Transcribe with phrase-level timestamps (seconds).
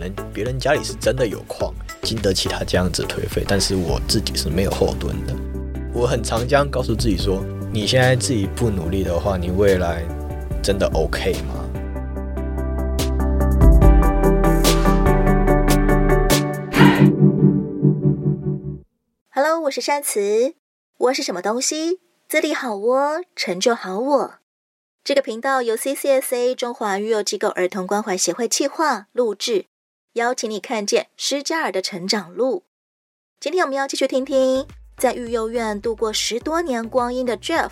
[0.00, 5.34] 能别人家里是真的有矿，经得起他这样子颓废，但是我自己是没有后盾的。
[5.92, 10.02] 我很常这样告诉自己说：你现在自己不努力的话，你未来
[10.62, 11.66] 真的 OK 吗
[19.32, 20.54] ？Hello，我是山慈。
[20.98, 22.00] 窝是什么东西？
[22.26, 24.34] 自立好窝，成就好我。
[25.02, 29.66] 这个频道由 CCSA 中华育幼机构儿童关怀协会企划录制，
[30.14, 32.64] 邀请你看见施加尔的成长路。
[33.38, 34.66] 今天我们要继续听听。
[34.96, 37.70] 在育幼院度过十多年光阴的 Jeff，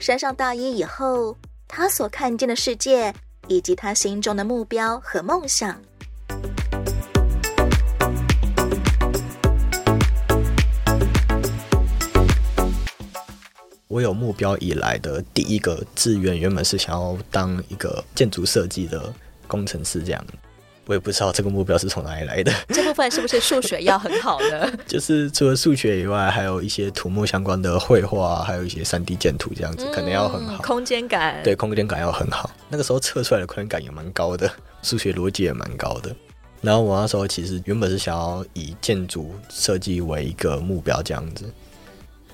[0.00, 1.36] 升上大一以后，
[1.68, 3.14] 他所看见的世界，
[3.46, 5.80] 以及他心中的目标和梦想。
[13.86, 19.14] 我有目标以来的第一个志愿，原本是想要当一个建筑设计的
[19.46, 20.26] 工程师，这样。
[20.86, 22.52] 我也不知道这个目标是从哪里来的。
[22.68, 24.72] 这部分是不是数学要很好呢？
[24.86, 30.62] 就是除了数学以外，还有一些土木相关的绘画，还有一些三 D 建图这样子，可能要很好。
[30.62, 31.40] 空间感。
[31.44, 32.50] 对，空间感要很好。
[32.68, 34.50] 那个时候测出来的空间感也蛮高的，
[34.82, 36.14] 数学逻辑也蛮高的。
[36.60, 41.50] 然后我那时候其实原本是想要以建筑设计为一个目标这样子，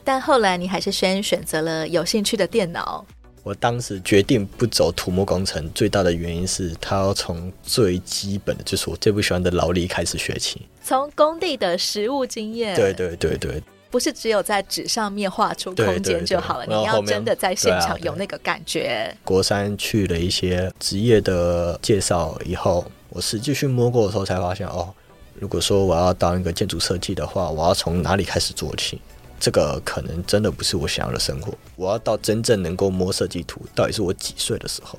[0.03, 3.07] 但后来你还是先选择了有兴趣的电脑。
[3.47, 12.75] 我当时决定不走土木工程，最大的原因是他要从最基本的，就是我最不喜欢的劳力开始学起，从工地的实务经验。
[12.75, 19.17] 对对对对，不是只有在纸上面画出空间就好了，对对对，你要真的在现场有那个感觉。
[19.23, 24.93] 国三去了一些职业的介绍以后，我实际去摸过的时候才发现，哦，
[25.39, 29.01] 如果说我要当一个建筑设计的话，我要从哪里开始做起？
[29.39, 31.53] 这个可能真的不是我想要的生活。
[31.77, 34.99] 我要到真正能够摸设计图，到底是我几岁的时候？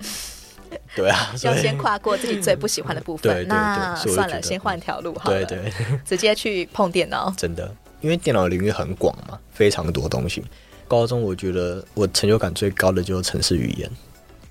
[0.96, 3.32] 对啊，要先跨过自己最不喜欢的部分。
[3.32, 5.44] 对对对，那算了，先换条路好了。
[5.44, 5.72] 对对，
[6.04, 7.32] 直接去碰电脑。
[7.36, 10.44] 真的，因为电脑领域很广嘛，非常多东西。
[10.86, 13.90] 高中我觉得我成就感最高的就是城市语言，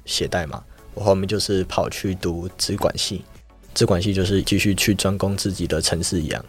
[0.05, 0.61] 写代码。
[0.93, 3.23] 我后面就是跑去读资管系，
[3.73, 6.43] 资管系就是继续去专攻自己的城市一样。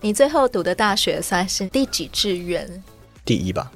[0.00, 2.82] 你最后读的大学算是第几志愿？
[3.24, 3.72] 第一吧，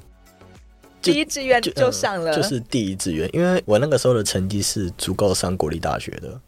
[1.01, 3.29] 第一志愿就上了就、是第一志愿。
[3.33, 6.39] 因为我那个时候的成绩是足够上国立大学的，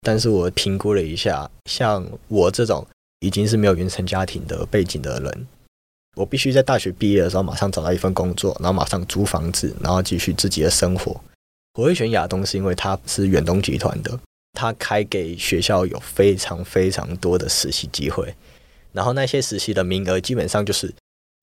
[0.00, 2.86] 但是我评估了一下，像我这种
[3.20, 5.46] 已经是没有原生家庭的背景的人，
[6.16, 11.20] 我必须在大学毕业的时候马上找到一份工作，然后马上租房子，然后继续自己的生活。
[11.74, 14.18] 我会选亚东是因为它是远东集团的，
[14.54, 18.34] 它开给学校有非常非常多的实习机会。
[18.92, 20.92] 然后那些实习的名额基本上就是，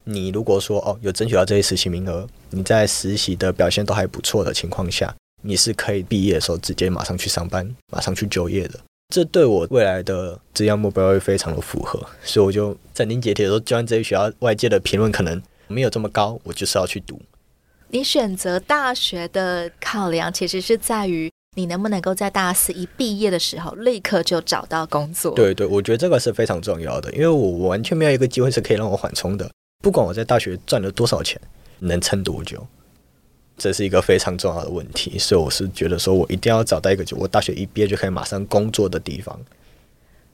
[0.04, 8.80] 你如果说哦有争取到这些实习名额，你在实习的表现都还不错的情况下，你是可以毕业的时候直接马上去上班，马上去就业的。
[9.14, 17.22] 这对我未来的职业目标会非常的符合，所以我就斩钉截铁的说，就算这些学校外界的评论可能没有这么高，我就是要去读。
[17.90, 21.32] 你选择大学的考量其实是在于。
[21.58, 25.34] 你能不能够在大四一毕业的时候立刻就找到工作？
[25.34, 29.50] 对对，我觉得这个是非常重要的，因为我完全没有一个机会是可以让我缓冲的。
[29.84, 31.42] 不管我在大学赚了多少钱，
[31.80, 32.68] 能撑多久，
[33.58, 35.18] 这是一个非常重要的问题。
[35.18, 39.40] 所以我是觉得说，我一定要找到一个就我大学一毕业就可以马上工作的地方。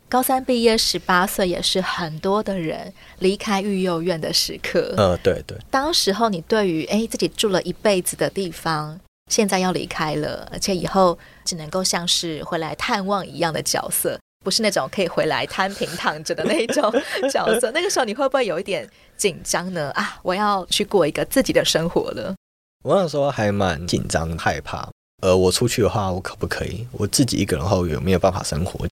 [0.10, 4.94] 高三毕业十八岁也是很多的人离开育幼院的时刻。
[4.98, 5.58] 呃，对对。
[5.72, 9.00] 当时候你对于哎自己住了一辈子的地方。
[9.32, 16.92] 现在要离开了，而且以后只能够像是回来探望一样的角色，不是那种可以回来摊平躺着的那种
[17.32, 17.72] 角色。
[17.72, 19.90] 那个时候你会不会有一点紧张呢？
[19.92, 22.36] 啊，我要去过一个自己的生活了。
[22.84, 24.90] 我那时候还蛮紧张害怕。
[25.22, 28.86] 呃，我出去的话，我可不可以我自己一个人后有没有办法生活？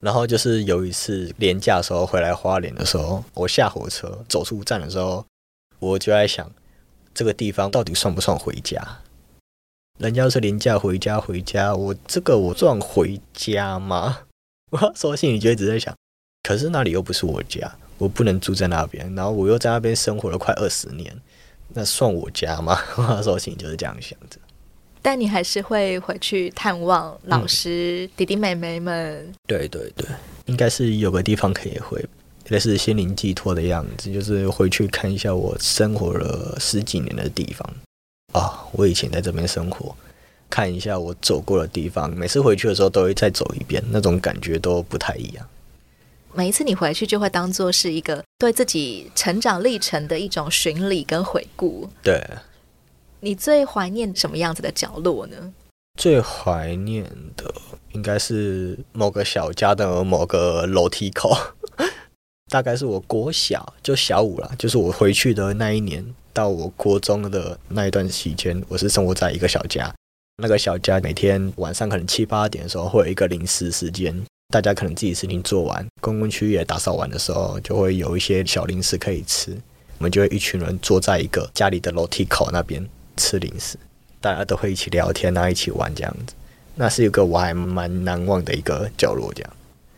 [0.00, 5.26] 然后就是有一次廉假的时候回来花莲的时候，我下火车走出站的时候，
[5.80, 6.48] 我就在想，
[7.12, 8.80] 这个地方到底算不算回家？
[9.98, 14.18] 人家是连假回家回家，我这个我算回家吗？
[14.70, 15.94] 我说心里就一直在想，
[16.42, 21.14] 可是那里又不是我家，我不能住在那边，然后我又在那边生活了快二十年，
[21.68, 22.78] 那算我家吗？
[22.96, 24.38] 我说心里就是这样想着。
[25.02, 29.32] 但你还是会回去探望老师、嗯、弟弟妹妹们。
[29.46, 30.06] 对对对，
[30.46, 32.04] 应该是有个地方可以回，
[32.48, 37.68] 类似心灵寄托的样子，就是回去看一下我生活了十几年的地方。
[38.32, 39.94] 啊、哦，我以前在这边生活，
[40.50, 45.46] 看一下我走过的地方，每次回去的时候都会再走一遍，那种感觉都不太一样。
[46.34, 51.88] 每一次你回去就会当做是一个对自己成长历程的一种巡礼跟回顾。
[52.02, 52.22] 对，
[53.20, 55.52] 你最怀念什么样子的角落呢？
[56.00, 57.04] 最怀念
[57.36, 57.54] 的
[57.92, 61.36] 应该是某个小家的某个楼梯口，
[62.48, 66.02] 大概是我国小就小五了，就是我回去的那一年
[66.32, 69.92] 到我国中的那一段期间，我是生活在一个小家。
[70.42, 74.14] 那个小家每天晚上可能七八点的时候会有一个零食时间，
[74.48, 79.56] 大家可能自己事情做完，公共区域也打扫完的时候，就会有一些小零食可以吃。
[79.98, 82.84] 我们就会一群人坐在一个家里的楼梯口那边
[83.16, 83.76] 吃零食，
[84.20, 86.34] 大家都会一起聊天啊，一起玩这样子。
[86.74, 89.52] 那是一个我还蛮难忘的一个角落，这样。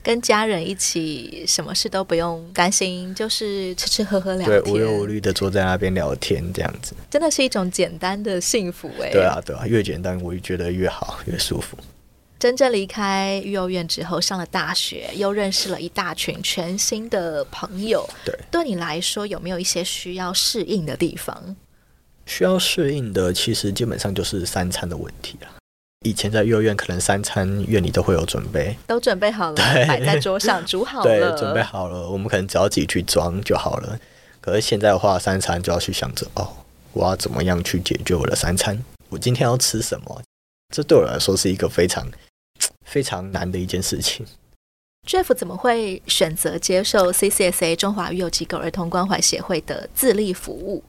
[0.04, 9.10] 跟家人一起，什么事都不用担心，就是吃吃喝喝聊天，对，无忧无虑的坐在那边聊天，这样子，真的是一种简单的幸福哎。
[9.10, 11.78] 对啊，对啊，越简单我就觉得越好，越舒服。
[12.38, 18.06] 真正离开育幼院之后，上了大学，又认识了一大群全新的朋友。
[18.22, 21.56] 对，对你来说，有没有一些需要适应的地方？
[22.26, 25.48] 需要适应的，其实基本上就是三餐的问题了。
[26.04, 33.98] 以前在幼儿园，可能三餐院里都会有准备，都准备好了，摆在桌上煮好了，对，准备好了，我们可能只要自己去装就好了。
[34.40, 36.46] 可是现在的话，三餐就要去想着哦，
[36.92, 38.84] 我要怎么样去解决我的三餐？
[39.08, 40.22] 我今天要吃什么？
[40.74, 42.06] 这对我来说是一个非常
[42.84, 44.26] 非常难的一件事情。
[45.08, 50.84] Jeff 怎么会选择接受 CCSA 中华育幼机构儿童关怀协会的自立服务？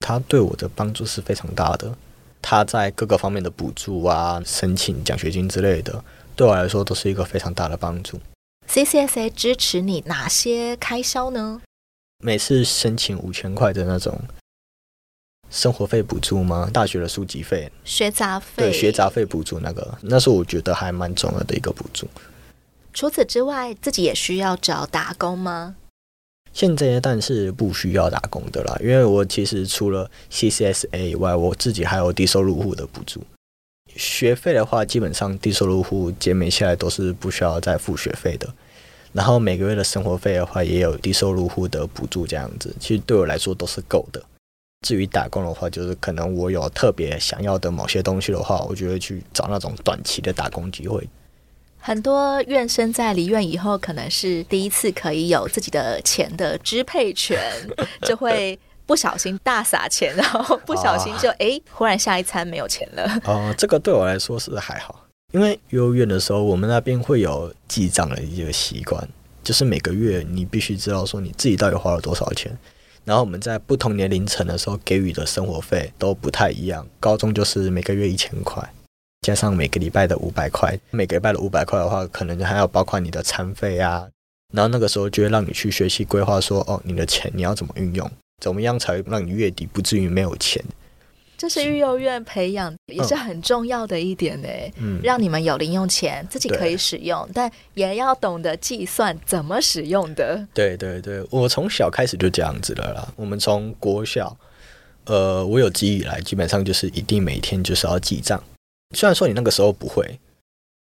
[0.00, 1.96] 他对我的帮助是非常大的。
[2.46, 6.04] 他在各个方面的补助啊、申请奖学金之类的，
[6.36, 8.20] 对我来说都是一个非常大的帮助。
[8.68, 11.62] CCSA 支持你哪些开销呢？
[12.22, 14.20] 每次申请五千块的那种
[15.48, 16.68] 生活费补助吗？
[16.70, 22.06] 大学的书籍费、学杂费，对，学杂费补助那个，那是我觉得还蛮重要的一个补助。
[22.92, 25.76] 除此之外，自己也需要找打工吗？
[26.54, 33.20] 现阶段是不需要打工的啦，因为我其实除了 CCSA 以外，我自己还有低收入户的补助。
[33.96, 38.48] 学费的话，基本上低收入户减免下来都是不需要再付学费的。
[39.12, 44.22] 然后每个月的生活费的话，也有低收入户的补助，这样子其实对我来说都是够的。
[44.86, 51.08] 至于打工的话，就是可能我有特别想要的某些东西的话，我就会去找那种短期的打工机会。
[51.86, 57.38] 很多院生在离院以后，可能是第一次可以有自己的钱的支配权，
[58.08, 63.04] 就会不小心大撒钱，然后不小心就哎、啊，忽然下一餐没有钱了。
[63.28, 69.06] 哦、呃，这个对我来说是还好，因为幼儿园的时候，我们那边会有记账的一个习惯，
[69.42, 72.50] 就是每个月你必须知道说你自己到底花了多少钱，
[73.04, 76.86] 然后我们在不同年龄层的时候给予的生活费都不太一样。
[76.98, 78.66] 高中就是每个月一千块。
[79.24, 84.06] 加上每个礼拜的五百块，每个礼拜的五百块的话，可能还要包括你的餐费啊。
[84.52, 88.08] 然后那个时候就会让你去学习规划，说哦，你的钱你要怎么运用，
[88.42, 90.62] 怎么样才让你月底不至于没有钱。
[91.38, 94.48] 这是育幼院培养也是很重要的一点呢。
[94.76, 100.46] 嗯，让你们有零用钱自己可以使用，但也要懂得计算怎么使用的。
[100.52, 103.10] 对对对，我从小开始就这样子了啦。
[103.16, 104.36] 我们从国小，
[105.06, 108.42] 呃，我有记忆以来，基本上就是一定每天就是要记账。
[108.94, 110.18] 虽然说你那个时候不会，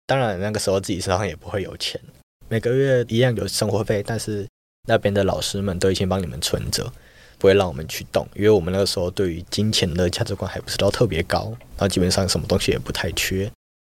[0.05, 1.99] 当然那个时候自己身上也不会有钱，
[2.47, 4.47] 每个月一样有生活费，但是
[4.87, 6.91] 那边的老师们都已经帮你们存着，
[7.37, 13.51] 不会让我们去动，因为我们那个时候对于金钱的价值观还不是到特别高，然后基本上什么东西也不太缺，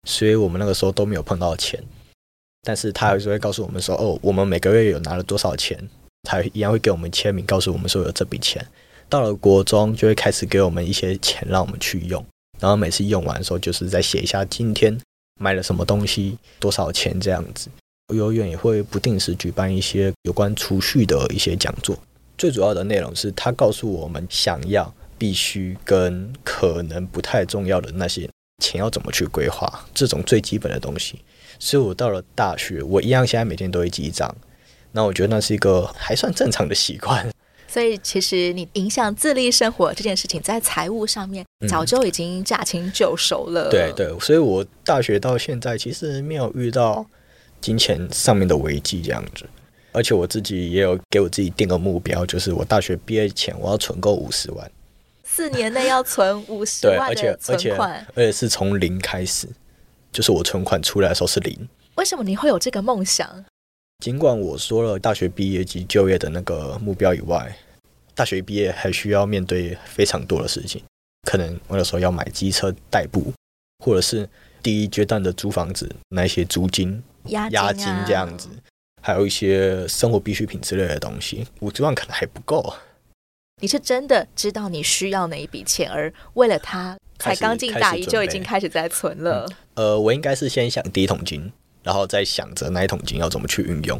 [0.07, 1.81] 所以我们那个时候都没有碰到钱。
[2.63, 5.79] 但是他还是会告诉我们说，哦，我们每个月有拿了多少钱，
[6.21, 8.63] 他一样会给我们签名，告诉我们说有这笔钱。
[9.09, 12.23] 到了国中就会开始给我们一些钱让我们去用。
[12.61, 14.97] 然后每次用完的时候，就是再写一下今天
[15.39, 17.69] 买了什么东西，多少钱这样子。
[18.13, 21.97] 幼儿园也会不定时举办一些有关储蓄的一些讲座。
[22.37, 28.29] 最主要的内容是他告诉我们想要、必须跟可能不太重要的那些
[28.63, 31.19] 钱要怎么去规划，这种最基本的东西。
[31.57, 34.35] 所以我到了大学，我一样现在每天都会记账。
[34.91, 37.31] 那我觉得那是一个还算正常的习惯。
[37.71, 43.69] 所以，其实你影响自立生活这件事情，在财务上面早就已经驾轻就熟了。
[43.69, 47.05] 嗯、对对，所以我大学到现在其实没有遇到
[47.61, 49.45] 金钱上面的危机这样子。
[49.93, 54.69] 而且我自己也有给我自己定个目标，就是我大学毕业前我要存够五十万，
[55.23, 59.47] 四年内要存五十万的存款，而且而且是从零开始，
[60.11, 61.69] 就是我存款出来的时候是零。
[61.95, 63.45] 为什么你会有这个梦想？
[64.01, 67.55] 尽管我说了大学毕业及就业的那个目标以外，
[68.15, 70.81] 大学毕业还需要面对非常多的事情，
[71.29, 73.31] 可能我有时候要买机车代步，
[73.85, 74.27] 或者是
[74.63, 78.49] 第一阶段的租房子那些租金、押金、啊、押金这样子，
[79.03, 82.73] 还有一些生活必需品之类的东西，五十万可能还不够。
[83.61, 89.45] 你是真的知道你需要哪一笔钱，而为了他才刚进大一就已经开始在存了。
[89.75, 93.99] 嗯、呃，我应该是先想第一桶金，然后再想着那一桶金要怎么去运用。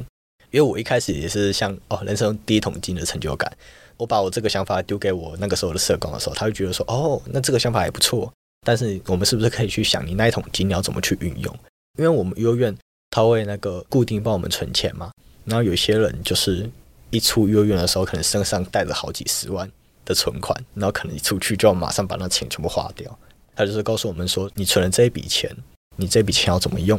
[0.52, 3.52] 因为我一开始也是像哦，人生第一桶金的成就感。
[3.98, 8.32] 我把我这个想法丢给我那个时候的社工的时候，他就觉得说哦，那这个想法还不错。
[8.66, 11.60] 但是我们是不是可以去想你那一桶金你要怎么去运用？
[11.98, 12.76] 因为我们幼儿园
[13.10, 15.12] 他会那个固定帮我们存钱嘛，
[15.46, 16.70] 然后有些人就是。
[17.14, 19.70] 一出幼儿园的时候，可能身上带着好几十万
[20.06, 23.20] 的存款，然后可能一出去就要马上把那钱全部花掉。
[23.54, 25.54] 他就是告诉我们说，你存了这一笔钱，
[25.98, 26.98] 你这笔钱要怎么用？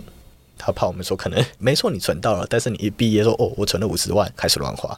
[0.64, 4.97] 他怕我们说可能没错，你存到了，但是你一毕业说哦，我存了五十万，开始乱花，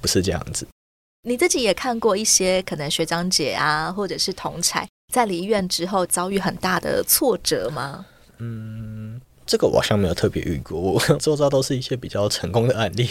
[0.00, 0.66] 不是这样子。
[1.28, 8.06] 你自己也看过一些可能学长姐啊，或者是同才在离院之后遭遇很大的挫折吗？
[8.38, 9.20] 嗯。
[9.44, 13.10] 这个我好像没有特别遇过，我周遭都是一些比较成功的案例。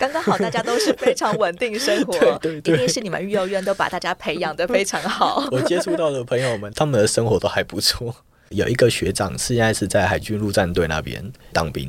[0.00, 5.46] 刚刚好，大家都是非常稳定生活， 对对对，一定是你们育幼院都把大家培养的非常好。
[5.52, 8.16] 我接触到的朋友们，他们的生活都还不错。
[8.50, 11.86] 有一个学长，现在是在海军陆战队那边当兵，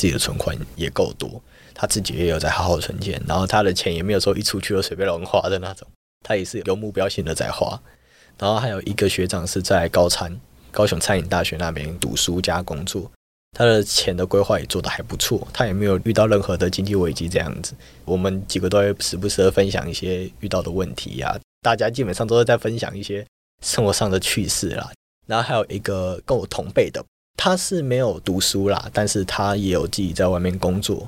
[0.00, 1.42] 自己的存款也够多，
[1.74, 5.86] 他自己也有在好好存钱，然后他的钱也没有说一出去就随便乱花的那种，
[6.24, 7.80] 他也是有目标性的在花。
[8.38, 10.38] 然后还有一个学长是在高餐，
[10.70, 13.10] 高雄餐饮大学那边读书加工作。
[13.56, 17.74] 他的钱的规划也做得还不错，他也没有遇到任何的经济危机这样子。
[18.04, 23.26] 我们几个都会时不时的分享一些遇到的问题呀、大家基本上都是在分享一些
[23.62, 24.92] 生活上的趣事啦。
[25.28, 27.04] 然后还有一个跟我同辈的，
[27.36, 31.06] 他是没有读书啦，但是他也有自己在外面工作，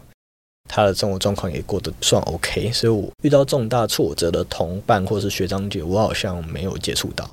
[0.69, 2.71] 他的生活状况也过得算 OK。
[2.71, 7.29] 所以我遇到重大挫折的同伴或是学长姐，我好像没有接触到。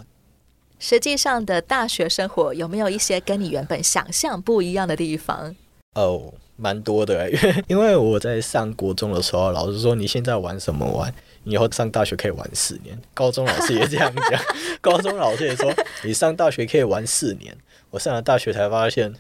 [0.80, 5.56] 实际上的大学生活有没有一些跟你原本想象不一样的地方？
[5.96, 13.00] 哦，蛮多的，因 为因为我在上国中的时候，老师说你现在玩什么玩，你以后上大学可以玩四年。
[13.14, 14.42] 高中老师也这样讲，
[14.82, 15.72] 高中老师也说
[16.04, 17.56] 你上大学可以玩四年。
[17.92, 19.16] 我上了大学才发现，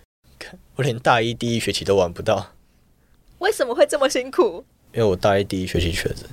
[0.75, 2.53] 我连大一第一学期都玩不到。
[3.39, 4.65] 为什么会这么辛苦？
[4.93, 6.25] 因为我大一第一学期确诊。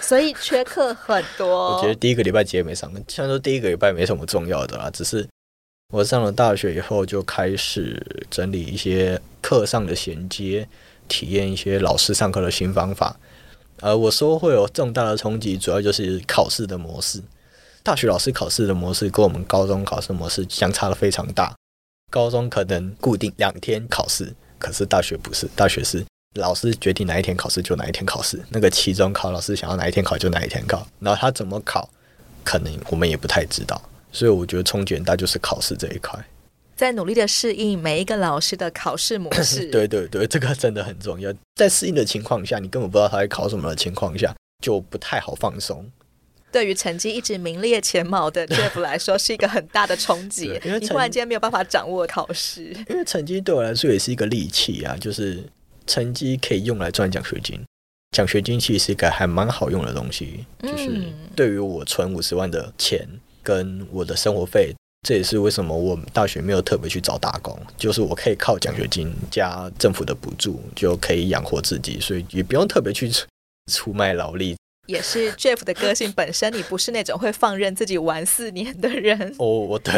[0.00, 1.76] 所以缺课很多。
[1.76, 5.26] 我觉得第一个礼拜直接没上，虽然说第一个礼拜没什么重要的啦，只是
[5.92, 10.66] 我上了大学以后就开始整理一些课上的衔接，
[11.06, 13.14] 体验一些老师上课的新方法。
[13.80, 17.22] 呃，我说会有重大的冲击，主要就是考试的模式。
[17.82, 21.54] 大学老师考试的模式跟我们高中考试模式相差的非常大。
[22.10, 26.02] 高中可能固定两天考试，可是大学不是，大学是。
[26.36, 31.90] 老师决定哪一天考试就哪一天考试，那个期中考老师想要哪一天考就哪一天考，然后他怎么考，
[32.42, 33.78] 可能我们也不太知道，
[34.12, 36.22] 所以我觉得冲击很大就是考试这一块，
[36.76, 39.66] 在努力的适应每一个老师的考试模式。
[39.72, 45.90] 对对对，这个真的很重要，在适应的情况下，你根本不知道他在考什么的情况下，就不太好放松。
[46.52, 55.42] 对于成绩一直名列前茅的 Jeff 来说，是一个很大的冲击， 因为你突然间没有办法掌握考试，因为成绩对我来说也是一个利器啊，就是。
[55.84, 57.60] 成绩可以用来赚奖学金，
[58.12, 60.46] 奖学金其实是一个还蛮好用的东西。
[60.62, 63.04] 就是对于我存五十万的钱
[63.42, 64.74] 跟我的生活费，
[65.06, 73.10] 这也是为什么我大学没有特别去找打工，就是我可以靠奖学金加政府的补助就可以养活自己，所以也不用特别去
[73.70, 74.56] 出卖劳力。
[74.88, 79.32] 也是 Jeff 的个性本身，你不是那种会放任自己玩四年的人。
[79.38, 79.92] 哦，我对，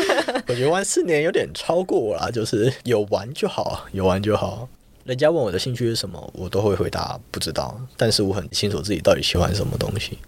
[0.46, 4.68] 我觉得玩四年有点超过我啦，就是有玩就好，有玩就好。
[5.04, 7.80] 人家问我的兴趣是什么，我都会回答不知道。
[7.96, 10.18] 但是我很清楚自己到底喜欢什么东西。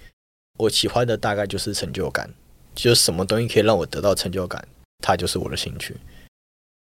[0.56, 2.30] 我喜欢的大概就是成就感，
[2.78, 4.66] 就是什么东西可以让我得到成就感，
[5.02, 5.96] 它就是我的兴趣。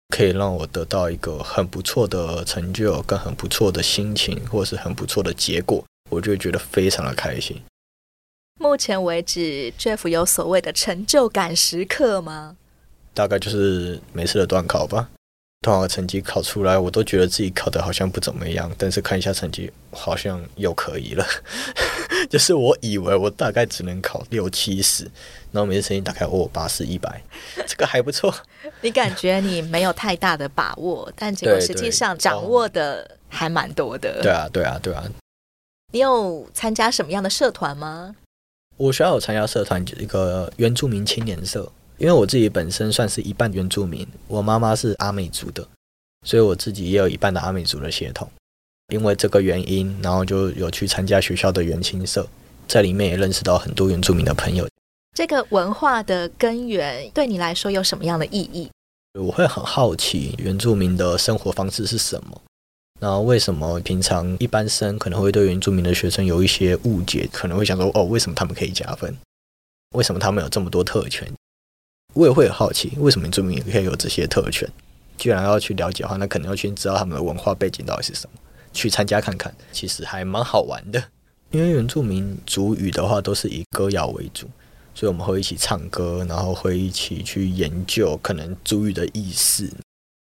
[0.09, 7.63] 可以让我得到一个很不错的成就，跟很不错的心情，或是很不错的结果，我就会觉得非常的开心。
[8.59, 12.57] 目前为止，Jeff 有所谓的成就感时刻吗？
[13.15, 15.09] 大概就是每次的段考吧。
[15.67, 21.27] 多少成绩考出来，我都觉得自己考的好像不怎么样，但是看一下成绩，好像又可以了。
[22.31, 25.03] 就是我以为我大概只能考六七十，
[25.51, 27.21] 然后每次成绩打开，哦，八十一百，
[27.67, 28.33] 这个还不错。
[28.81, 34.21] 你感觉你没有太大的把握，但结果实际上掌握的还蛮多的。
[34.23, 35.05] 对啊，对啊，对啊。
[35.93, 38.15] 你有参加什么样的社团吗？
[38.77, 41.73] 我学校有参加社团，就一个原住民青年社。
[41.99, 45.67] 因为我自己本身算是一半原住民，我妈妈是阿美族的，
[46.27, 48.31] 所以我自己也有一半的阿美族的血统。
[48.93, 52.29] 因为这个原因，然后就有去参加学校的原青社，
[52.69, 54.69] 在里面也认识到很多原住民的朋友。
[55.15, 58.71] 这个文化的根源对你来说有什么样的意义？
[59.19, 62.43] 我会很好奇原住民的生活方式是什么，
[63.01, 69.17] 然后为什么平常一般生可能会对原住民的学生有一些误解，可能会想说哦，为什么他们可以加分？
[69.97, 71.27] 为什么他们有这么多特权？
[72.17, 74.67] 我也会很好奇，为什么原住民也可以有这些特权？
[75.19, 78.41] 既然要去了解的话，那可能要去知道他们的文化背景到底是什么，
[78.73, 81.03] 去参加看看，其实还蛮好玩的。
[81.51, 84.47] 因为原住民族语的话都是以歌谣为主，
[84.95, 89.71] 所以我们会一起唱歌，然后会一起去研究可能族语的意思，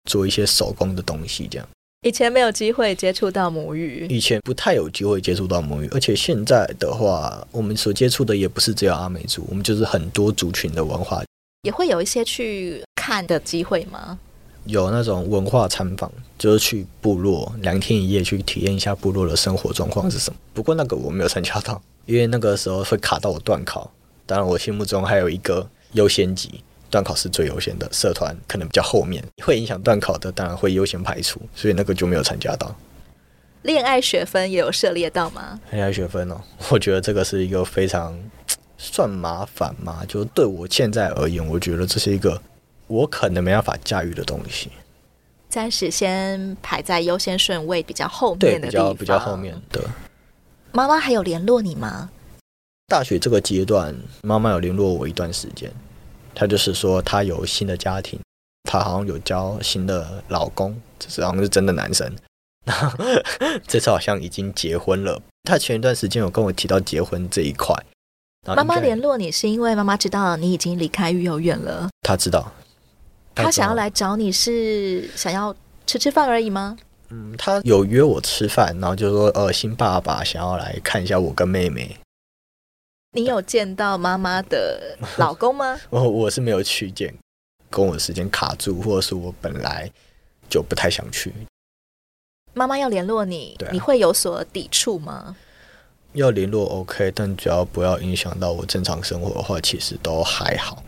[0.09, 1.68] 做一些手工的东西，这样。
[2.02, 11.23] 以前没有机会接触到母语，以前不太有机会接触到母语，而且现在的话，我们所接触的也不是只有阿美族，我们就是很多族群的文化。
[11.62, 14.19] 也会有一些去看的机会吗？
[14.64, 20.38] 有那种文化参访，就是去部落两天一夜去体验一下部落的生活状况是什么。
[20.55, 23.90] 不过那个我没有参加到，因为那个时候会卡到我断考。
[24.25, 32.75] 当然，我心目中还有一个优先级，断考是最优先的，社团可能比较后面，会影响断考的，当然会优先排除，所以那个就没有参加到。
[33.62, 35.61] 恋爱学分也有涉猎到吗？
[35.73, 36.40] 恋爱学分哦，
[36.71, 38.19] 我觉得这个是一个非常。
[38.83, 40.03] 算麻烦吗？
[40.09, 42.41] 就对我现在而言，我觉得这是一个
[42.87, 44.71] 我可能没办法驾驭的东西。
[45.51, 49.85] 暂时先排在优先顺位比较后面的地方，对，比较比较后面的。
[50.73, 52.09] 妈妈还有联络你吗？
[52.87, 55.71] 大学这个阶段，妈妈有联络我一段时间。
[56.35, 58.19] 她就是说，她有新的家庭，
[58.65, 62.11] 她好像有交新的老公，这是好像是真的男生。
[63.69, 65.21] 这次好像已经结婚了。
[65.45, 67.75] 她前一段时间有跟我提到结婚这一块。
[68.47, 71.88] 妈妈联络你是因为妈妈知道你已经离开育幼院了。
[72.00, 72.50] 她知道，
[73.35, 75.54] 她想要来找你是想要
[75.87, 76.76] 吃吃饭而已吗？
[77.11, 81.97] 嗯，她有约我吃饭，然后就说呃，新爸爸想要来看一下我跟妹妹。
[83.12, 85.78] 你有见到妈妈的老公吗？
[85.90, 87.14] 我我是没有去见，
[87.68, 89.90] 跟我时间卡住，或者是我本来
[90.49, 91.32] 就不太想去。
[92.54, 95.37] 妈妈要联络你，啊，你会有所抵触吗？
[96.12, 100.83] 要联络 OK，但只要不要影响到我正常生活的话，其实都还好。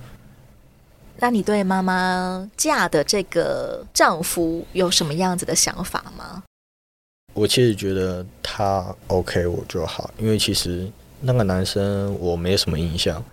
[1.19, 6.43] 那你对妈妈嫁的这个丈夫有什么样子的想法吗？
[7.35, 13.25] 我其实觉得他 OK 我就好，因为其实那个男生我没什么印象，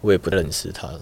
[0.00, 1.00] 我也不认识他了。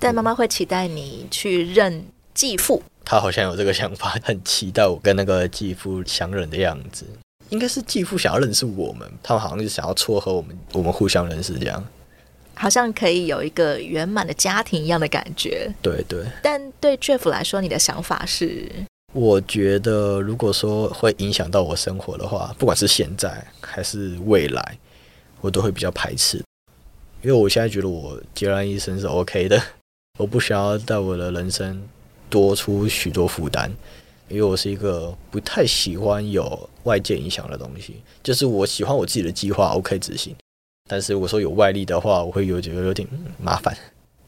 [0.00, 7.06] 但妈妈会期待你去认继父，他好像有这个想法，很期待我跟那个继父相认的样子。
[7.54, 11.82] 应该是继父想要认识我们，他们好像是想要撮合我们，我们互相认识这样，
[12.54, 15.72] 好像可以有一个圆满的家庭一样的感觉。
[15.80, 16.24] 对对。
[16.42, 18.68] 但对 Jeff 来说，你的想法是？
[19.12, 24.76] 我觉得如果说会影响到我生活的话，不管是现在还是未来，
[25.40, 26.38] 我都会比较排斥，
[27.22, 29.62] 因为我现在觉得我孑然一身是 OK 的，
[30.18, 31.80] 我不需要在我的人生
[32.28, 33.70] 多出许多负担。
[34.28, 40.34] 因为我是一个不太喜欢有外界影响的东西，就是我喜欢我自己的计划，OK 执行。
[40.88, 43.08] 但是如果说有外力的话，我会有觉得有点
[43.38, 43.76] 麻烦。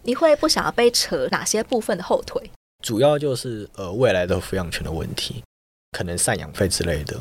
[0.02, 2.50] 你会不想要被扯哪些部分的后腿？
[2.85, 5.42] 主要就是呃未来的抚养权的问题，
[5.92, 7.18] 可能赡养费之类的，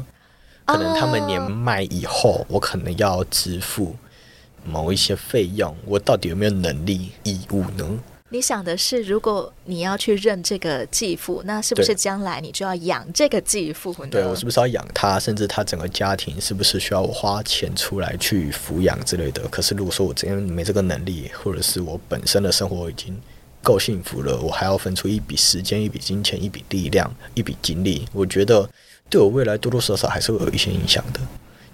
[0.66, 3.96] 可能他们年迈以后，我可能要支付
[4.64, 8.00] 某一些费用，我到底有没有能力义务呢？
[8.32, 13.94] 你想的是，如果你要去认这个继父，那是不是将来你就要养这个继父？
[14.10, 15.20] 对，我是不是要养他？
[15.20, 19.48] 甚至他整个家庭是不是需要我花钱出来去抚养之类的？
[19.50, 23.16] 可是如果说我真的没这个能力，或者是我本身的生活已经
[23.62, 28.68] 够幸福了，我还要分出一笔时间、一笔金钱、一笔力量、一笔精力，我觉得
[29.08, 31.20] 对我未来多多少少还是会有一些影响的。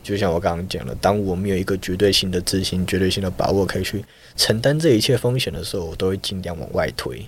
[0.04, 4.04] 就像我刚刚讲了，当我没有一个绝对性的自信、绝对性的把握可以去
[4.36, 7.26] 承担这一切风险的时候，我都会尽量往外推。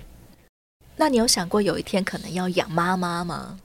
[0.96, 3.58] 那你有想过有一天可能要养妈妈吗？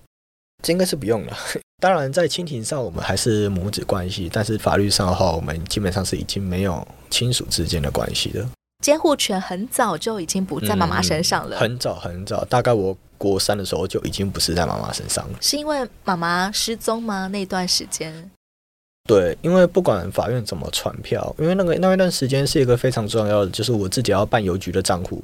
[0.64, 1.38] 这应该是不用了。
[1.82, 8.46] 当然，在亲情上我们还是母子关系，但是法律上的话，我们基本上是已经没有亲属之间的关系的。
[8.84, 11.58] 监护权很早就已经不在妈妈身上了。
[11.58, 15.38] 嗯，很早很早，大概我国三的时候就已经不是在妈妈身上了。
[15.42, 17.28] 是因为妈妈失踪吗？
[17.28, 18.30] 那段时间？
[19.10, 25.20] 对，因为不管法院怎么传票，因为那个那一段时间是一个非常重要的，就是我自己要办邮局的账户，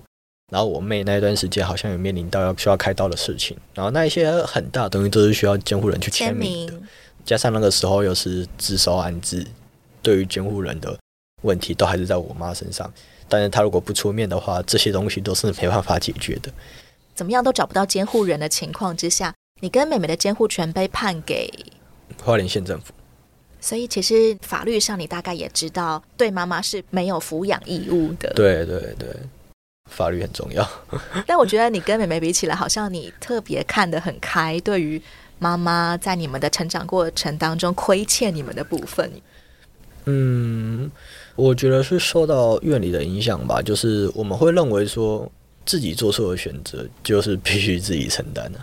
[0.51, 6.87] 然后我妹那一段时间好像也面临到要需要开刀的事情，然后那一些很大的东西都是需要监护人去签名的，签名，
[7.23, 9.45] 加上那个时候又是自收安置，
[10.01, 10.97] 对于监护人的
[11.43, 12.91] 问题都还是在我妈身上，
[13.29, 16.51] 但是她如果不出面的话，这些东西都是没办法解决的。
[17.13, 21.53] 怎么样都找不到监护人的情况之下，你跟妹妹的监护权被判给
[22.23, 22.91] 花莲县政府。
[23.65, 28.31] 所以其实法律上你大概也知道，对妈妈是没有抚养义务的。
[28.35, 29.09] 对对对，
[29.89, 30.63] 法律很重要。
[31.25, 35.01] 但我觉得你跟妹妹比起来，好像你特别看得很开，对于
[35.39, 39.11] 妈妈妈在你们的成长过程当中亏欠你们的部分？
[40.05, 40.91] 嗯，
[41.35, 45.27] 我觉得是受到院里的影响吧，就是我们会认为说
[45.65, 48.59] 自己做错的选择就是必须自己承担的。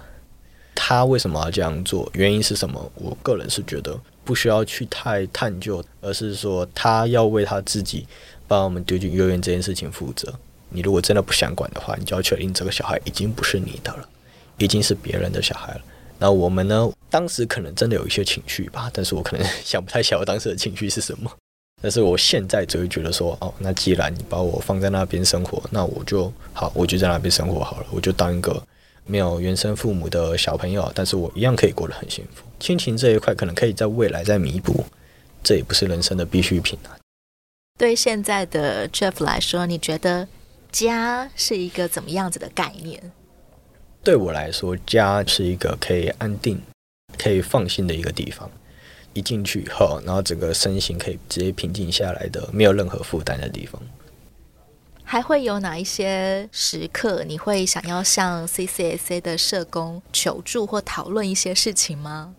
[0.76, 2.08] 他为什么要这样做？
[2.14, 2.92] 原因是什么？
[2.94, 8.06] 我个人是觉得不需要去太探究，而是说他要为他自己
[8.46, 10.32] 把我们丢进幼儿园这件事情负责。
[10.70, 14.08] 你如果真的不想管的话，你就要确定这个小孩已经不是你的了，
[14.58, 15.80] 已经是别人的小孩了。
[16.18, 16.90] 那我们呢？
[17.10, 21.30] 当时可能真的有一些情绪吧，但是我可能 想不太起来当时的情绪是什么。
[21.82, 28.62] 但是我现在只会觉得说，哦，那既然你把我放在那边生活，那我就好，我就在那边生活好了，我就当一个
[29.04, 32.44] 没有原生父母的小朋友，但是我一样可以过得很幸福。
[32.62, 34.84] 亲情这一块可能可以在未来再弥补，
[35.42, 36.94] 这也不是人生的必需品啊。
[37.76, 40.28] 对现在的 Jeff 来说，你觉得
[40.70, 43.10] 家是一个怎么样子的概念？
[44.04, 46.62] 对我来说，家是一个可以安定、
[47.18, 48.48] 可以放心的一个地方。
[49.12, 53.82] 一进去以后，然后整个身心可以直接平静下来的，没有任何负担的地方。
[55.02, 62.36] 还会有哪一些时刻，你会想要向 CCSA 的社工求助或讨论一些事情吗？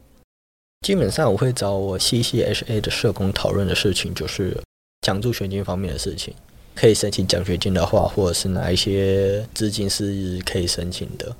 [0.83, 4.55] 基本上，我会找我 CCHA 的社工讨论的事情，就是
[5.01, 6.33] 奖助学金方面的事情。
[6.75, 11.33] 可以申请奖学金的话，或者是哪一些资金是可以申请的。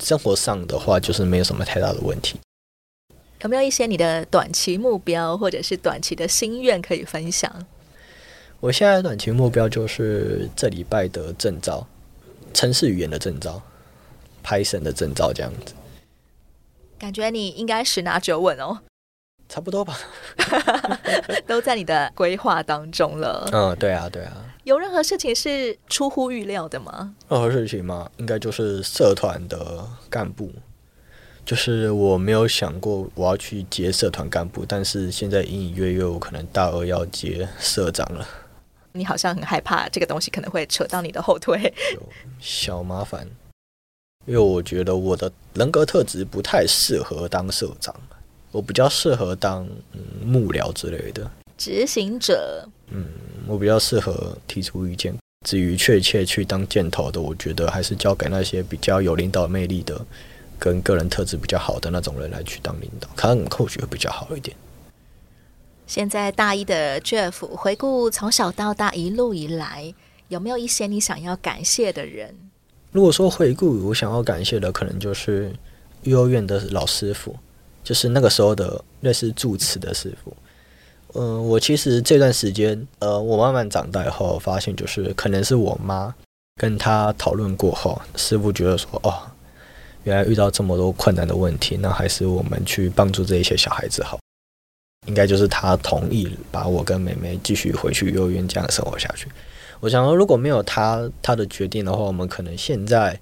[0.00, 2.40] 生活上的话，就是没有什么太大的问题。
[3.42, 7.64] 有没有一些你的短期目标，或者是短期的心愿可以分享？
[8.58, 11.86] 我现在的短期目标就是这礼拜的证照，
[12.52, 13.62] 城市语言的证照
[14.44, 15.72] ，Python 的证照这样子。
[16.98, 18.80] 感觉你应该十拿九稳哦。
[19.48, 19.98] 差不多吧，
[21.46, 23.48] 都在你的规划当中了。
[23.52, 24.44] 嗯，对啊，对啊。
[24.64, 27.14] 有任何事情是出乎预料的吗？
[27.28, 28.10] 任何事情吗？
[28.18, 30.52] 应该就是社团的干部。
[31.46, 38.28] 就是我没有想过我要去接社团干部，但是现在隐隐约约我可能大二要接社长了。
[38.92, 41.72] 你好像很害怕这个东西可能会扯到你的后腿。
[41.94, 42.02] 有
[42.38, 43.26] 小麻烦，
[44.26, 47.94] 因为我觉得我的人格特质不太适合当社长。
[48.50, 52.68] 我比较适合当嗯幕僚之类的执行者。
[52.90, 53.04] 嗯，
[53.46, 55.14] 我比较适合提出意见。
[55.46, 60.04] 至于确切去当箭头的，我觉得还是交给那些比较有领导魅力的、
[60.58, 64.56] 跟个人特质比较好的那种人来去当领导，可能或许会比较好一点。
[65.86, 69.94] 现在大一的 Jeff 回顾从小到大一路以来，
[70.28, 72.34] 有没有一些你想要感谢的人？
[72.90, 75.52] 如果说回顾，我想要感谢的可能就是
[76.02, 77.36] 幼儿园的老师傅。
[77.88, 80.36] 就是那个时候的类似助词的师傅，
[81.14, 86.14] 嗯、我其实这段时间，呃，我慢慢长大以后，发现就是可能是我妈
[86.60, 89.14] 跟他讨论过后，师傅觉得说，哦，
[90.04, 94.18] 原来遇到这么多困难的问题，那还是我们去帮助这一些小孩子好。
[95.06, 99.28] 应该就是他同意把我跟妹妹继续回去幼儿园这样生活下去。
[99.80, 103.18] 我想说，如果没有他他的决定的话，我们可能现在。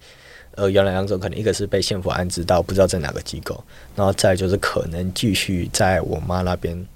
[0.57, 3.63] 呃，原来两种可能，一个是被县府安置到不知道在哪个机构，
[3.95, 6.87] 然后再就是可能继续在我妈那边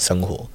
[0.00, 0.46] 生活。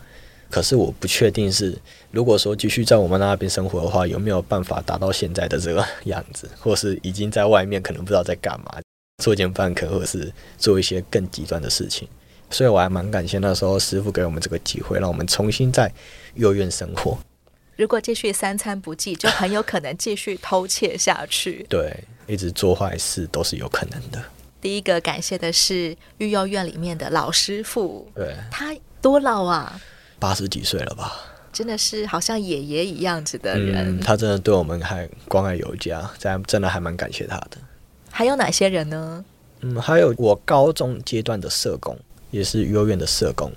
[0.49, 1.77] 可是我不确定是，
[2.11, 8.81] 如果说继续在我妈那边生活的话，有没有办法达到现在的这个样子，或是已经在外面可能不知道在干嘛，
[9.23, 12.07] 作奸犯科，或是做一些更极端的事情。
[12.49, 15.91] 所以我还蛮感谢那时候师傅给我们这个机会，让我们重新在
[16.35, 17.17] 幼儿园生活。
[17.75, 21.65] 如果继续三餐不继，就很有可能继续偷窃下去。
[21.69, 22.03] 对。
[22.27, 24.21] 一直做坏事都是有可能的。
[24.61, 29.79] 第一个感谢的是育幼院里面的老师傅，对，他多老啊？
[30.17, 31.13] 八十几岁了吧？
[31.53, 33.97] 真的是好像爷爷一样子的人。
[33.97, 37.57] 嗯，他真的对我们还关爱有加，这样真的还蛮感谢他的。
[38.09, 39.23] 还有哪些人呢？
[39.61, 41.97] 嗯，还有我高中阶段的社工，
[42.31, 43.51] 也是育幼院的社工，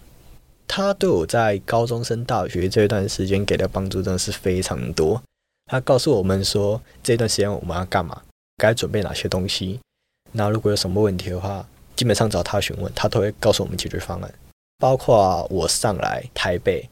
[0.66, 5.22] 他对我在高中升大学这段时间给的帮助真的是非常多。
[5.66, 8.22] 他告诉我们说，这段时间我们要干嘛？
[8.58, 9.80] 该准备哪些东西？
[10.32, 11.66] 那如果有什么问题的话，
[11.96, 14.34] 基本上找他询问，他都会告诉我们解决方案。
[14.78, 16.86] 包括我上来台北，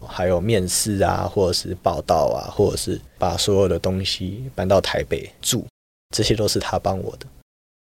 [0.00, 5.66] 还有面试啊，或者是报道啊，或者是把所有的东西搬到台北住，
[6.16, 7.26] 这些都是他帮我的。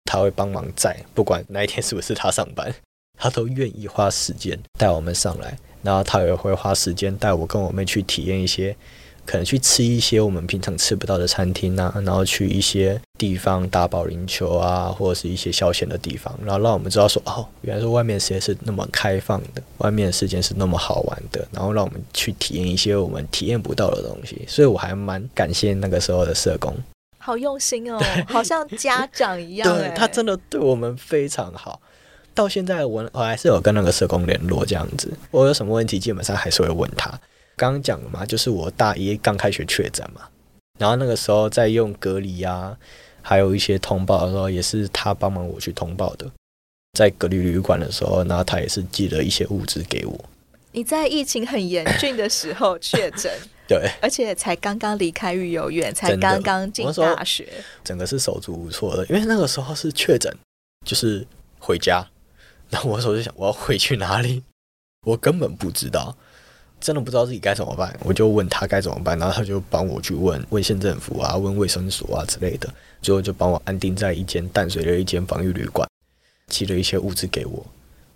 [0.05, 2.73] 他会帮忙在，不管那一天是不是他上班，
[3.19, 5.57] 他都愿意花时间带我们上来。
[5.81, 8.75] 然后他也会花时间带我跟我妹去体验一些。
[9.25, 24.45] 可能去吃一些我们平常吃不到的餐厅啊，然后去一些地方打保龄球啊，或者是一些消遣的地方，然后让我们知道说，哦，原来说外面世界是那么开放的，外面的世界是那么好玩的，然后让我们去体验一些我们体验不到的东西。
[24.47, 26.75] 所以我还蛮感谢那个时候的社工，
[27.17, 29.67] 好用心哦，好像家长一样。
[29.75, 31.81] 对，他真的对我们非常好。
[32.33, 37.09] 到现在我我还是有跟那个社工联络这样子，我有什么问题基本上还是会问他。
[37.55, 40.27] 刚刚讲了嘛，就是我大一刚开学确诊嘛，
[40.79, 42.77] 然后那个时候在用隔离啊，
[43.21, 46.29] 还有一些通报的时候，也是他帮忙我去通报的。
[46.97, 50.25] 在隔离旅馆的时候，然后他也是寄了一些物资给我。
[50.71, 53.31] 你在疫情很严峻的时候确诊，
[53.67, 57.47] 对，而且才刚刚离开育幼院，才刚刚进大学，
[57.83, 59.05] 整个是手足无措的。
[59.07, 60.33] 因为那个时候是确诊，
[60.85, 61.25] 就是
[61.59, 62.05] 回家，
[62.69, 64.43] 然后我那时候就想，我要回去哪里？
[65.05, 66.17] 我根本不知道，
[66.85, 67.91] 真的不知道自己该怎么办。
[68.03, 72.71] 我就问他该怎么办，然后他就帮我去问问县政府啊，问卫生所啊之类的，
[73.01, 75.89] 最后就帮我安定在一间淡水的一间防御旅馆，
[76.45, 77.65] 寄了一些物资给我。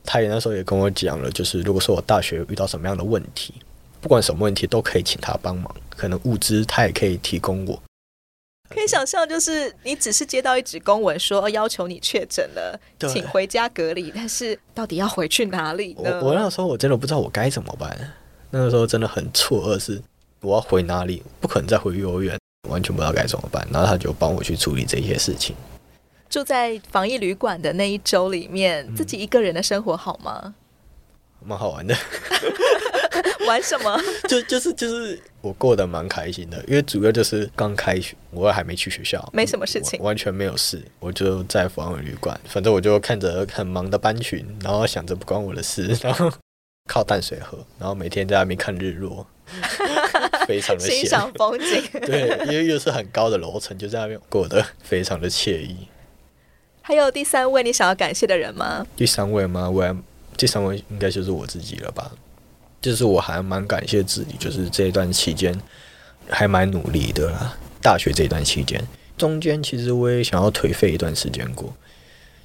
[0.06, 3.56] 他也那时候也跟我讲了，就是如果说我大学遇到什么样的问题，
[4.00, 7.82] 不管什么问题都可以请他帮忙，可能物资他也可以提供我。
[8.70, 12.80] 可以想象，就是你只是接到一纸公文说要求你确诊了，
[13.12, 16.20] 请回家隔离，但是到底要回去哪里呢？
[16.22, 18.14] 我，我那时候我真的不知道我该怎么办，
[18.52, 20.02] 那个时候真的很错愕，是
[20.42, 21.24] 我要回哪里？
[21.40, 23.68] 不可能再回幼儿园，完全不知道该怎么办。
[23.72, 25.56] 然后他就帮我去处理这些事情。
[26.30, 30.54] 住在防疫旅馆的那一周里面，嗯，自己一个人的生活好吗？
[31.44, 31.96] 蛮好玩的。
[33.48, 34.00] 玩什么？
[34.28, 46.32] 就就是就是我过得蛮开心的，因为主要就是刚开学，我还没去学校，没什么事情，完全没有事，我就在防疫旅馆，反正我就看着很忙的班群，然后想着不关我的事，然后
[46.89, 49.25] 靠淡水河，然后每天在那边看日落，
[50.47, 51.84] 非常的欣赏风景。
[52.02, 55.88] 对，因为又是很高的楼层，就在那边过得非常的惬意。
[56.82, 58.88] 还有第三位你想要感谢的人吗？
[58.97, 59.69] 第三位吗？
[59.69, 59.95] 我还
[60.36, 62.12] 第三位应该就是我自己了吧。
[62.82, 65.56] 就是我还蛮感谢自己，就是这一段期间
[66.28, 67.56] 还蛮努力的啦。
[67.84, 68.82] 大学这一段期间，
[69.17, 71.71] 中间其实我也想要颓废一段时间过，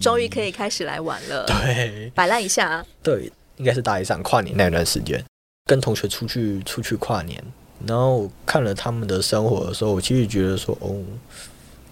[0.01, 1.47] 终于可以开始来玩了。
[1.47, 2.85] 对，摆烂一下。
[3.03, 5.25] 对，应该是大一上跨年那段时间，
[5.67, 7.43] 跟同学出去出去跨年，
[7.87, 11.03] 然后看了他们的生活的时候，我其实觉得说，哦，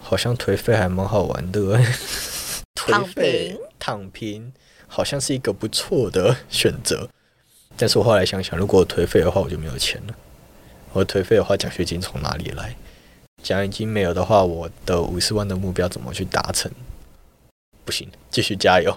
[0.01, 1.81] 好像颓废还蛮好玩的。
[2.75, 4.53] 颓废，躺平，
[4.89, 7.09] 好像是一个不错的选择。
[7.77, 10.15] 但是我后来想想，如果我颓废的话，我就没有钱了。
[10.93, 12.75] 我颓废的话，奖学金从哪里来？
[13.43, 16.71] 奖学金没有的话，我的五十万的目标怎么去达成？
[17.85, 18.97] 不行，继续加油！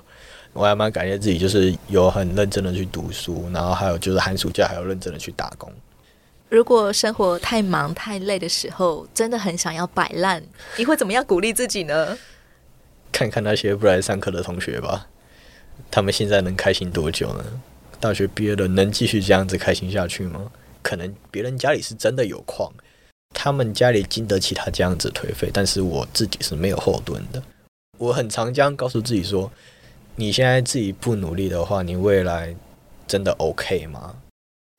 [0.55, 5.69] 我还蛮感谢自己，就是有很认真的去读书，然后还有就是寒暑假还有认真的去打工。
[6.47, 10.41] 如果生活太忙太累的时候，真的很想要摆烂，
[10.77, 12.17] 你会怎么样鼓励自己呢？
[13.11, 15.07] 看看那些不来上课的同学吧，
[15.91, 17.43] 他们现在能开心多久呢？
[17.99, 20.49] 大学毕业了，能继续这样子开心下去吗？
[20.81, 22.71] 可能别人家里是真的有矿，
[23.33, 27.43] 他们家里经得起他这样子颓废，但是我自己是没有后盾的。
[27.97, 29.51] 我很常这样告诉自己说：
[30.15, 32.55] 你现在自己不努力的话，你未来
[33.05, 34.15] 真的 OK 吗？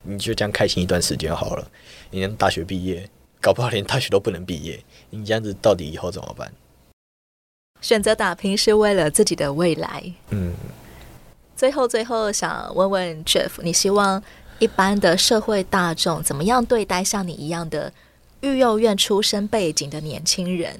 [0.03, 1.69] 你就这样开心一段时间好了。
[2.09, 3.07] 你连大学毕业，
[3.39, 6.51] 搞不好连大学都不能毕业，你这样子到底以后怎么办？
[7.81, 10.03] 选择打拼是为了自己的未来。
[10.29, 10.53] 嗯。
[11.55, 14.21] 最后，最后想问问 Jeff，你希望
[14.59, 17.91] 一般的社会大众怎么样对待像你一样的
[18.41, 20.79] 育幼院出身背景的年轻人？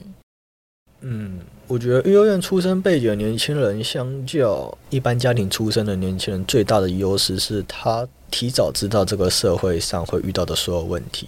[1.02, 11.28] 嗯，我觉得育幼院出身背景的年轻人，相较一般家庭出身的年轻人，最大的优势是他提早知道这个社会上会遇到的所有问题。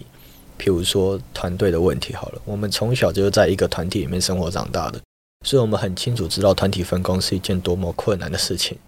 [0.58, 4.98] 譬如说团队的问题，好了，我们从小就在一个团体里面生活长大的。
[5.44, 8.78] 所以我们很清楚知道团体分工是一件多么困难的事情，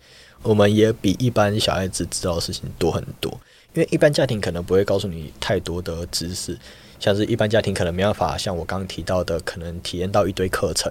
[0.43, 3.31] 我们也比一般小孩子知道的事情多很多。
[3.75, 6.59] 因为一般家庭可能不会告诉你太多的知识，
[6.99, 10.91] 像是一般家庭可能没办法像我刚刚提到的，可能体验到一堆课程，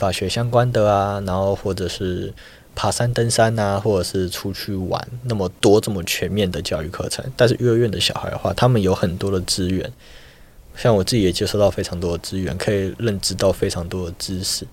[0.00, 2.32] 法学相关的啊，然后或者是
[2.74, 7.24] 爬山登山啊，或者是出去玩那么多这么全面的教育课程。
[7.36, 9.92] 但是幼儿园的小孩的话，他们有很多的资源。
[10.76, 14.66] 像我自己也接收到非常多的资源，可以认知到非常多的知识。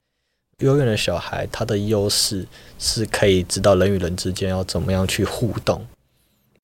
[0.59, 2.47] 幼儿园的小孩，他的优势
[2.79, 5.85] 是可以知道人与人之间要怎么样去互动，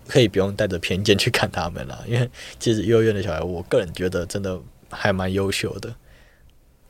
[0.08, 2.04] 可以不用带着偏见去看他们了。
[2.08, 4.58] 因为其实幼儿园的小孩，我个人觉得真的
[4.90, 5.94] 还蛮优秀的。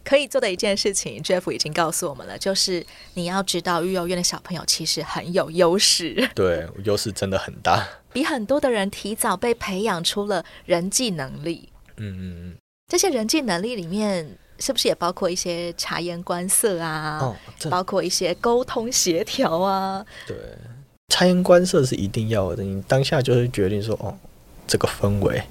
[0.04, 6.30] 可以做的一件事情，Jeff 已经告诉我们了，就是你要知道育幼院的小朋友其实很有优势。
[6.36, 11.70] 对，优势真的很大，比很多的人提早被培养出了人际能力。
[11.98, 17.20] 嗯嗯嗯，这些人际能力里面，是不是也包括一些察言观色啊？
[17.22, 17.36] 哦，
[17.70, 20.06] 包括一些沟通协调啊？
[20.28, 20.36] 对，
[21.10, 22.64] 察言观色是一定要的。
[22.64, 24.18] 你当下就是决定说，哦，
[24.68, 25.42] 这个氛围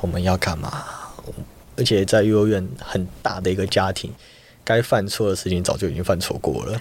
[0.00, 0.84] 我们要干嘛？
[1.80, 4.12] 而且在幼儿园很大的一个家庭，
[4.62, 6.78] 该犯错的事情早就已经犯错过了。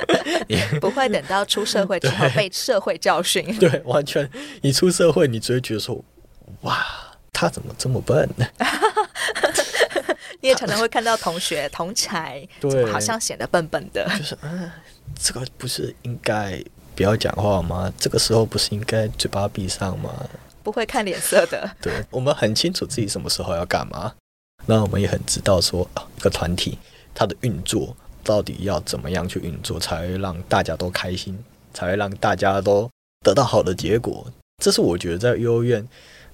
[0.80, 3.44] 不会等到出社会之后被社会教训。
[3.60, 4.28] 对，完全，
[4.62, 6.02] 你出社会，你只会觉得说，
[6.62, 6.82] 哇，
[7.34, 8.46] 他怎么这么笨呢？
[10.40, 14.08] 你也常常会看到同学同才，对，好像显得笨笨的。
[14.16, 14.70] 就是，嗯，
[15.20, 16.58] 这个不是应该
[16.96, 17.92] 不要讲话吗？
[17.98, 20.10] 这个时候不是应该嘴巴闭上吗？
[20.62, 21.70] 不会看脸色的。
[21.80, 24.12] 对，我们很清楚自己什么时候要干嘛，
[24.66, 26.78] 那我们也很知道说，啊，一个团体
[27.14, 31.38] 它的运作到底要怎么样去运作，才会让大家都开心，
[31.74, 32.88] 才会让大家都
[33.24, 34.26] 得到好的结果。
[34.62, 35.86] 这是我觉得在幼儿园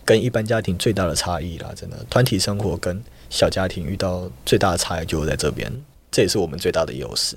[0.05, 3.03] 跟一般家庭最大的差异啦，真的，团体生活跟。
[3.29, 5.69] 小家庭遇到最大的差异就在这边，
[6.13, 7.37] 这也是我们最大的优势。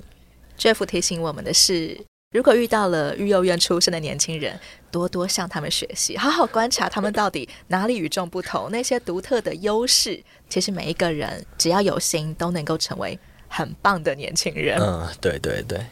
[0.56, 2.00] Jeff 提醒我们的是，
[2.32, 4.56] 如果遇到了育幼院出身的年轻人，
[4.88, 10.22] 多多向他们学习，好好观察他们到底哪里与众不同，那些独特的优势。
[10.48, 14.78] 其实每一个人只要有心，都能够成为很棒的年轻人。
[14.78, 15.84] 嗯，对对对。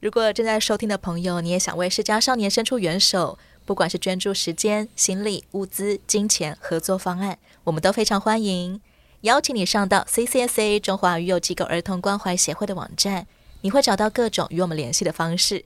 [0.00, 8.80] 如果正在收听的朋友，你也想为世家少年伸出援手，不管是捐助时间、心力、物资、金钱、合作方案，我们都非常欢迎。
[9.22, 13.26] 邀请你上到 CCSA 中华育幼机构儿童关怀协会的网站，
[13.60, 15.64] 你会找到各种与我们联系的方式。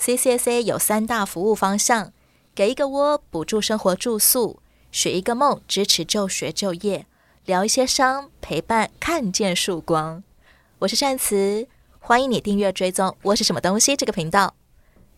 [0.00, 2.12] CCSA 有三大服务方向：
[2.54, 4.58] 给一个窝，补助生活住宿；
[4.90, 7.04] 许一个梦，支持就学就业；
[7.44, 10.22] 聊一些伤，陪伴看见曙光。
[10.80, 11.66] 我是善慈，
[11.98, 14.54] 欢迎你订阅追踪我是什么东西这个频道。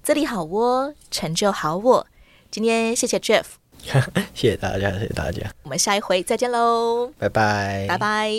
[0.02, 2.06] 这里好窝，成就好我。
[2.50, 3.44] 今天谢谢 Jeff，
[4.32, 5.52] 谢谢大家，谢谢大家。
[5.62, 8.32] 我们下一回再见喽，拜拜，拜拜。